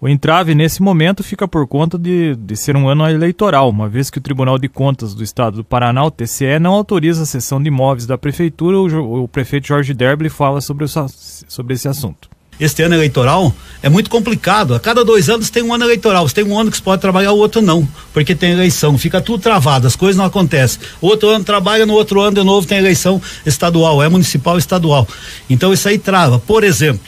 [0.00, 4.10] O entrave nesse momento fica por conta de, de ser um ano eleitoral, uma vez
[4.10, 7.60] que o Tribunal de Contas do Estado do Paraná, o TCE, não autoriza a cessão
[7.60, 8.78] de imóveis da Prefeitura.
[8.78, 12.28] O, o prefeito Jorge Derble fala sobre, o, sobre esse assunto
[12.60, 14.74] este ano eleitoral é muito complicado.
[14.74, 16.28] A cada dois anos tem um ano eleitoral.
[16.28, 18.98] Você tem um ano que você pode trabalhar, o outro não, porque tem eleição.
[18.98, 20.80] Fica tudo travado, as coisas não acontecem.
[21.00, 25.06] Outro ano trabalha, no outro ano de novo tem eleição estadual, é municipal estadual.
[25.48, 26.38] Então isso aí trava.
[26.38, 27.00] Por exemplo,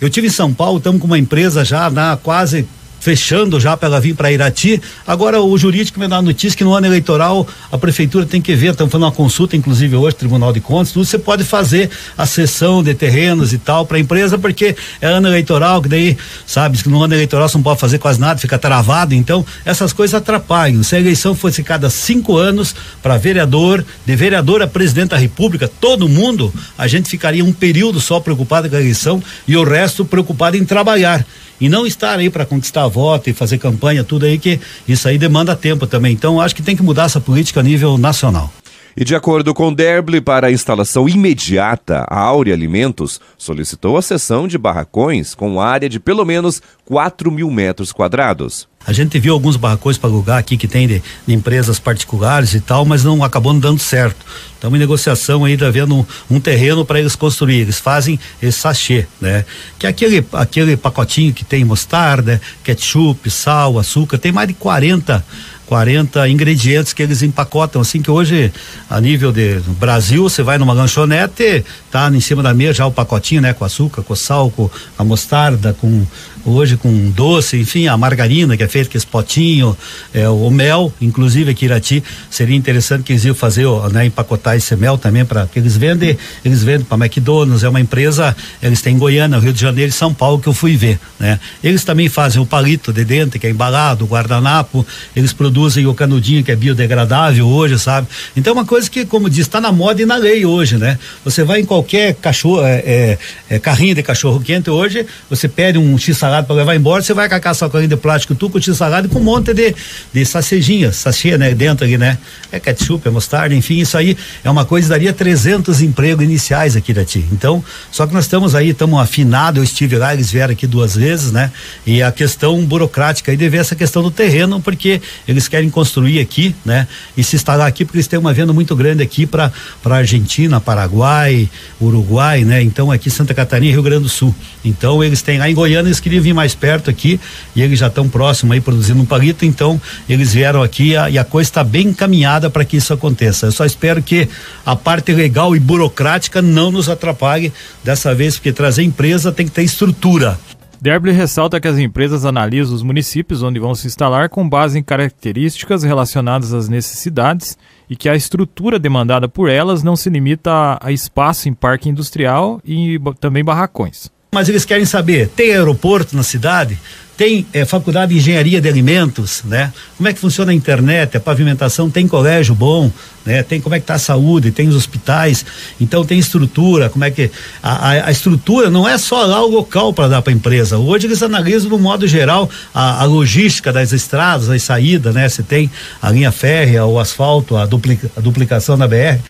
[0.00, 2.66] eu tive em São Paulo, estamos com uma empresa já na quase
[3.06, 4.82] fechando já para ela vir para Irati.
[5.06, 8.52] Agora o jurídico me dá a notícia que no ano eleitoral a prefeitura tem que
[8.56, 12.26] ver, estamos fazendo uma consulta, inclusive hoje, Tribunal de Contas, tudo, você pode fazer a
[12.26, 16.78] cessão de terrenos e tal para a empresa, porque é ano eleitoral, que daí, sabe,
[16.78, 20.14] que no ano eleitoral você não pode fazer quase nada, fica travado, então essas coisas
[20.14, 20.82] atrapalham.
[20.82, 25.70] Se a eleição fosse cada cinco anos para vereador, de vereador a presidente da república,
[25.80, 30.04] todo mundo, a gente ficaria um período só preocupado com a eleição e o resto
[30.04, 31.24] preocupado em trabalhar
[31.60, 35.18] e não estar aí para conquistar voto e fazer campanha, tudo aí que isso aí
[35.18, 36.14] demanda tempo também.
[36.14, 38.50] Então acho que tem que mudar essa política a nível nacional.
[38.98, 44.48] E de acordo com Derble, para a instalação imediata, a Áurea Alimentos solicitou a cessão
[44.48, 48.66] de barracões com área de pelo menos 4 mil metros quadrados.
[48.86, 52.60] A gente viu alguns barracões para alugar aqui que tem de, de, empresas particulares e
[52.60, 54.24] tal, mas não acabou não dando certo.
[54.54, 57.62] Estamos em negociação aí, tá vendo um, um terreno para eles construir.
[57.62, 59.44] Eles fazem esse sachê, né?
[59.78, 65.22] Que é aquele, aquele pacotinho que tem mostarda, ketchup, sal, açúcar, tem mais de 40
[65.66, 68.52] 40 ingredientes que eles empacotam, assim que hoje,
[68.88, 72.92] a nível de Brasil, você vai numa lanchonete, tá em cima da mesa já o
[72.92, 76.06] pacotinho, né, com açúcar, com sal, com a mostarda, com
[76.44, 79.76] hoje com doce, enfim, a margarina que é feita com esse potinho,
[80.14, 84.76] é, o mel, inclusive aqui Irati, seria interessante que eles iam fazer, né, empacotar esse
[84.76, 88.94] mel também para que eles vendem, eles vendem para McDonald's, é uma empresa, eles têm
[88.94, 91.40] em Goiânia, Rio de Janeiro e São Paulo que eu fui ver, né?
[91.64, 94.86] Eles também fazem o palito de dentro, que é embalado, o guardanapo,
[95.16, 98.06] eles produzem o canudinho que é biodegradável hoje, sabe?
[98.36, 100.98] Então é uma coisa que, como diz, está na moda e na lei hoje, né?
[101.24, 103.18] Você vai em qualquer cachorro, é, é,
[103.50, 107.14] é carrinho de cachorro quente hoje, você pede um x salado para levar embora, você
[107.14, 109.54] vai com a sacolinha de plástico, tu com o x salado e com um monte
[109.54, 109.74] de,
[110.12, 111.54] de sacejinhas, sachê, né?
[111.54, 112.18] Dentro ali, né?
[112.52, 116.92] É ketchup, é mostarda, enfim, isso aí é uma coisa, daria 300 empregos iniciais aqui,
[116.92, 117.24] Dati.
[117.32, 120.94] Então, só que nós estamos aí, estamos afinados, eu estive lá, eles vieram aqui duas
[120.94, 121.50] vezes, né?
[121.86, 126.54] E a questão burocrática aí deve essa questão do terreno, porque eles querem construir aqui,
[126.64, 126.86] né?
[127.16, 129.52] E se instalar aqui, porque eles têm uma venda muito grande aqui para
[129.82, 131.48] para Argentina, Paraguai,
[131.80, 132.62] Uruguai, né?
[132.62, 134.34] Então aqui Santa Catarina Rio Grande do Sul.
[134.64, 137.20] Então eles têm lá em Goiânia, eles queriam vir mais perto aqui
[137.54, 141.18] e eles já estão próximos aí produzindo um palito, então eles vieram aqui a, e
[141.18, 143.46] a coisa está bem encaminhada para que isso aconteça.
[143.46, 144.28] Eu só espero que
[144.64, 147.52] a parte legal e burocrática não nos atrapalhe
[147.84, 150.38] dessa vez, porque trazer empresa tem que ter estrutura.
[150.80, 154.82] Derble ressalta que as empresas analisam os municípios onde vão se instalar com base em
[154.82, 157.56] características relacionadas às necessidades
[157.88, 162.60] e que a estrutura demandada por elas não se limita a espaço em parque industrial
[162.64, 164.10] e também barracões.
[164.32, 166.78] Mas eles querem saber: tem aeroporto na cidade?
[167.16, 169.72] Tem é, faculdade de engenharia de alimentos, né?
[169.96, 172.90] Como é que funciona a internet, a pavimentação, tem colégio bom,
[173.24, 173.42] né?
[173.42, 175.44] Tem como é que tá a saúde, tem os hospitais,
[175.80, 177.30] então tem estrutura, como é que
[177.62, 180.78] a, a, a estrutura não é só lá o local para dar para a empresa.
[180.78, 185.28] Hoje eles analisam no modo geral a, a, logística das estradas, as saídas, né?
[185.28, 185.70] Se tem
[186.02, 189.26] a linha férrea, o asfalto, a, duplica, a duplicação da BR.